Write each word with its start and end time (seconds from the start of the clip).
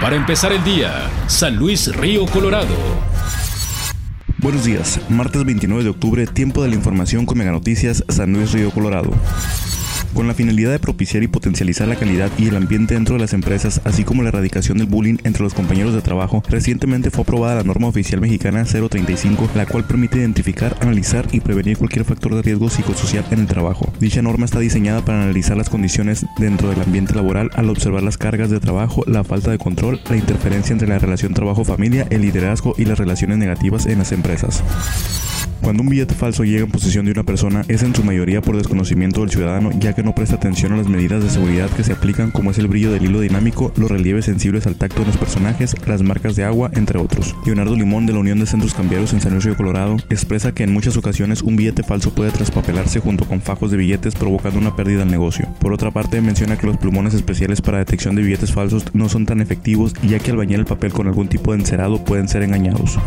Para 0.00 0.14
empezar 0.14 0.52
el 0.52 0.62
día, 0.62 1.10
San 1.26 1.56
Luis 1.56 1.94
Río 1.96 2.26
Colorado. 2.26 2.74
Buenos 4.38 4.64
días, 4.64 5.00
martes 5.08 5.42
29 5.42 5.84
de 5.84 5.88
octubre, 5.88 6.26
tiempo 6.26 6.62
de 6.62 6.68
la 6.68 6.74
información 6.74 7.24
con 7.24 7.38
Mega 7.38 7.50
Noticias, 7.50 8.04
San 8.10 8.32
Luis 8.34 8.52
Río 8.52 8.70
Colorado. 8.70 9.10
Con 10.14 10.26
la 10.26 10.34
finalidad 10.34 10.70
de 10.70 10.78
propiciar 10.78 11.22
y 11.22 11.28
potencializar 11.28 11.88
la 11.88 11.96
calidad 11.96 12.30
y 12.38 12.48
el 12.48 12.56
ambiente 12.56 12.94
dentro 12.94 13.14
de 13.14 13.20
las 13.20 13.32
empresas, 13.32 13.80
así 13.84 14.04
como 14.04 14.22
la 14.22 14.30
erradicación 14.30 14.78
del 14.78 14.86
bullying 14.86 15.18
entre 15.24 15.42
los 15.42 15.54
compañeros 15.54 15.94
de 15.94 16.00
trabajo, 16.00 16.42
recientemente 16.48 17.10
fue 17.10 17.22
aprobada 17.22 17.56
la 17.56 17.64
norma 17.64 17.88
oficial 17.88 18.20
mexicana 18.20 18.64
035, 18.64 19.50
la 19.54 19.66
cual 19.66 19.84
permite 19.84 20.18
identificar, 20.18 20.76
analizar 20.80 21.26
y 21.32 21.40
prevenir 21.40 21.76
cualquier 21.76 22.04
factor 22.04 22.34
de 22.34 22.42
riesgo 22.42 22.70
psicosocial 22.70 23.26
en 23.30 23.40
el 23.40 23.46
trabajo. 23.46 23.92
Dicha 24.00 24.22
norma 24.22 24.46
está 24.46 24.58
diseñada 24.58 25.04
para 25.04 25.22
analizar 25.22 25.56
las 25.56 25.68
condiciones 25.68 26.24
dentro 26.38 26.70
del 26.70 26.80
ambiente 26.80 27.14
laboral 27.14 27.50
al 27.54 27.68
observar 27.68 28.02
las 28.02 28.18
cargas 28.18 28.50
de 28.50 28.60
trabajo, 28.60 29.04
la 29.06 29.24
falta 29.24 29.50
de 29.50 29.58
control, 29.58 30.00
la 30.08 30.16
interferencia 30.16 30.72
entre 30.72 30.88
la 30.88 30.98
relación 30.98 31.34
trabajo-familia, 31.34 32.06
el 32.10 32.22
liderazgo 32.22 32.74
y 32.78 32.84
las 32.84 32.98
relaciones 32.98 33.38
negativas 33.38 33.86
en 33.86 33.98
las 33.98 34.12
empresas. 34.12 34.62
Cuando 35.66 35.82
un 35.82 35.88
billete 35.88 36.14
falso 36.14 36.44
llega 36.44 36.64
en 36.64 36.70
posesión 36.70 37.06
de 37.06 37.10
una 37.10 37.24
persona 37.24 37.64
es 37.66 37.82
en 37.82 37.92
su 37.92 38.04
mayoría 38.04 38.40
por 38.40 38.56
desconocimiento 38.56 39.22
del 39.22 39.30
ciudadano 39.30 39.72
ya 39.76 39.94
que 39.94 40.04
no 40.04 40.14
presta 40.14 40.36
atención 40.36 40.72
a 40.72 40.76
las 40.76 40.86
medidas 40.86 41.24
de 41.24 41.28
seguridad 41.28 41.68
que 41.70 41.82
se 41.82 41.92
aplican 41.92 42.30
como 42.30 42.52
es 42.52 42.58
el 42.58 42.68
brillo 42.68 42.92
del 42.92 43.02
hilo 43.02 43.18
dinámico, 43.18 43.72
los 43.74 43.90
relieves 43.90 44.26
sensibles 44.26 44.68
al 44.68 44.76
tacto 44.76 45.00
de 45.00 45.06
los 45.06 45.16
personajes, 45.16 45.74
las 45.84 46.02
marcas 46.02 46.36
de 46.36 46.44
agua, 46.44 46.70
entre 46.74 47.00
otros. 47.00 47.34
Leonardo 47.44 47.74
Limón 47.74 48.06
de 48.06 48.12
la 48.12 48.20
Unión 48.20 48.38
de 48.38 48.46
Centros 48.46 48.74
Cambiarios 48.74 49.12
en 49.12 49.20
San 49.20 49.32
Luis 49.32 49.44
Río 49.44 49.56
Colorado 49.56 49.96
expresa 50.08 50.52
que 50.52 50.62
en 50.62 50.72
muchas 50.72 50.96
ocasiones 50.96 51.42
un 51.42 51.56
billete 51.56 51.82
falso 51.82 52.14
puede 52.14 52.30
traspapelarse 52.30 53.00
junto 53.00 53.24
con 53.24 53.40
fajos 53.40 53.72
de 53.72 53.76
billetes 53.76 54.14
provocando 54.14 54.60
una 54.60 54.76
pérdida 54.76 55.02
al 55.02 55.10
negocio. 55.10 55.48
Por 55.58 55.72
otra 55.72 55.90
parte 55.90 56.20
menciona 56.20 56.56
que 56.56 56.68
los 56.68 56.76
plumones 56.76 57.12
especiales 57.12 57.60
para 57.60 57.78
detección 57.78 58.14
de 58.14 58.22
billetes 58.22 58.52
falsos 58.52 58.84
no 58.92 59.08
son 59.08 59.26
tan 59.26 59.40
efectivos 59.40 59.94
ya 60.04 60.20
que 60.20 60.30
al 60.30 60.36
bañar 60.36 60.60
el 60.60 60.66
papel 60.66 60.92
con 60.92 61.08
algún 61.08 61.26
tipo 61.26 61.50
de 61.50 61.58
encerado 61.58 62.04
pueden 62.04 62.28
ser 62.28 62.44
engañados. 62.44 63.00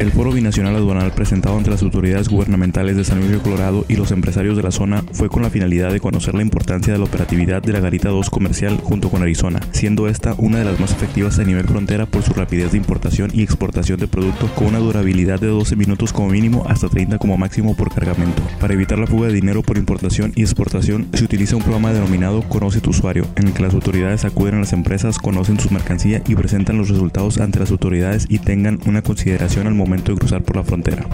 El 0.00 0.12
Foro 0.12 0.32
Binacional 0.32 0.74
Aduanal 0.76 1.12
presentado 1.12 1.58
ante 1.58 1.68
las 1.68 1.82
autoridades 1.82 2.30
gubernamentales 2.30 2.96
de 2.96 3.04
San 3.04 3.20
Luis 3.20 3.42
Colorado 3.42 3.84
y 3.86 3.96
los 3.96 4.12
empresarios 4.12 4.56
de 4.56 4.62
la 4.62 4.70
zona 4.70 5.04
fue 5.12 5.28
con 5.28 5.42
la 5.42 5.50
finalidad 5.50 5.92
de 5.92 6.00
conocer 6.00 6.34
la 6.34 6.40
importancia 6.40 6.90
de 6.90 6.98
la 6.98 7.04
operatividad 7.04 7.62
de 7.62 7.74
la 7.74 7.80
Garita 7.80 8.08
2 8.08 8.30
comercial 8.30 8.78
junto 8.82 9.10
con 9.10 9.20
Arizona, 9.20 9.60
siendo 9.72 10.08
esta 10.08 10.34
una 10.38 10.58
de 10.58 10.64
las 10.64 10.80
más 10.80 10.92
efectivas 10.92 11.38
a 11.38 11.44
nivel 11.44 11.66
frontera 11.66 12.06
por 12.06 12.22
su 12.22 12.32
rapidez 12.32 12.72
de 12.72 12.78
importación 12.78 13.30
y 13.34 13.42
exportación 13.42 14.00
de 14.00 14.08
productos 14.08 14.50
con 14.52 14.68
una 14.68 14.78
durabilidad 14.78 15.38
de 15.38 15.48
12 15.48 15.76
minutos 15.76 16.14
como 16.14 16.30
mínimo 16.30 16.64
hasta 16.66 16.88
30 16.88 17.18
como 17.18 17.36
máximo 17.36 17.76
por 17.76 17.92
cargamento. 17.92 18.42
Para 18.58 18.72
evitar 18.72 18.98
la 18.98 19.06
fuga 19.06 19.26
de 19.26 19.34
dinero 19.34 19.60
por 19.60 19.76
importación 19.76 20.32
y 20.34 20.40
exportación 20.40 21.08
se 21.12 21.24
utiliza 21.24 21.56
un 21.56 21.62
programa 21.62 21.92
denominado 21.92 22.40
Conoce 22.48 22.80
tu 22.80 22.88
usuario, 22.88 23.26
en 23.36 23.48
el 23.48 23.52
que 23.52 23.64
las 23.64 23.74
autoridades 23.74 24.24
acuden 24.24 24.54
a 24.54 24.60
las 24.60 24.72
empresas, 24.72 25.18
conocen 25.18 25.60
su 25.60 25.68
mercancía 25.68 26.22
y 26.26 26.36
presentan 26.36 26.78
los 26.78 26.88
resultados 26.88 27.38
ante 27.38 27.58
las 27.58 27.70
autoridades 27.70 28.24
y 28.30 28.38
tengan 28.38 28.80
una 28.86 29.02
consideración 29.02 29.66
al 29.66 29.74
momento 29.74 29.89
de 29.90 30.14
cruzar 30.14 30.42
por 30.42 30.56
la 30.56 30.64
frontera. 30.64 31.06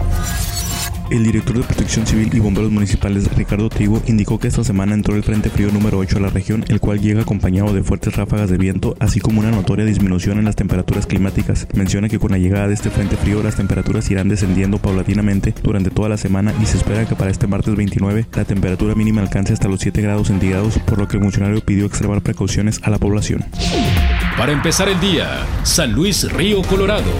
El 1.09 1.23
director 1.23 1.55
de 1.55 1.63
Protección 1.63 2.05
Civil 2.05 2.29
y 2.33 2.39
Bomberos 2.39 2.69
Municipales, 2.69 3.33
Ricardo 3.33 3.69
Trigo, 3.69 4.01
indicó 4.07 4.39
que 4.39 4.49
esta 4.49 4.65
semana 4.65 4.93
entró 4.93 5.15
el 5.15 5.23
Frente 5.23 5.49
Frío 5.49 5.71
número 5.71 5.97
8 5.99 6.17
a 6.17 6.19
la 6.19 6.29
región, 6.29 6.65
el 6.67 6.81
cual 6.81 6.99
llega 6.99 7.21
acompañado 7.21 7.73
de 7.73 7.81
fuertes 7.81 8.17
ráfagas 8.17 8.49
de 8.49 8.57
viento, 8.57 8.93
así 8.99 9.21
como 9.21 9.39
una 9.39 9.49
notoria 9.49 9.85
disminución 9.85 10.37
en 10.37 10.43
las 10.43 10.57
temperaturas 10.57 11.07
climáticas. 11.07 11.65
Menciona 11.73 12.09
que 12.09 12.19
con 12.19 12.31
la 12.31 12.37
llegada 12.37 12.67
de 12.67 12.73
este 12.73 12.89
Frente 12.89 13.15
Frío 13.15 13.41
las 13.41 13.55
temperaturas 13.55 14.11
irán 14.11 14.27
descendiendo 14.27 14.79
paulatinamente 14.79 15.55
durante 15.63 15.91
toda 15.91 16.09
la 16.09 16.17
semana 16.17 16.53
y 16.61 16.65
se 16.65 16.75
espera 16.75 17.05
que 17.05 17.15
para 17.15 17.31
este 17.31 17.47
martes 17.47 17.73
29 17.73 18.27
la 18.33 18.43
temperatura 18.43 18.93
mínima 18.93 19.21
alcance 19.21 19.53
hasta 19.53 19.69
los 19.69 19.79
7 19.79 20.01
grados 20.01 20.27
centígrados, 20.27 20.77
por 20.79 20.97
lo 20.97 21.07
que 21.07 21.15
el 21.15 21.23
funcionario 21.23 21.61
pidió 21.61 21.85
extremar 21.85 22.21
precauciones 22.21 22.81
a 22.83 22.89
la 22.89 22.97
población. 22.97 23.45
Para 24.37 24.51
empezar 24.51 24.89
el 24.89 24.99
día, 24.99 25.45
San 25.63 25.93
Luis 25.93 26.29
Río 26.33 26.61
Colorado. 26.63 27.11